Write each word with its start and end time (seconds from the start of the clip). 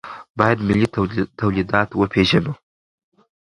باید 0.37 0.59
ملي 0.67 0.87
تولیدات 1.39 1.89
وپېرو. 1.99 2.53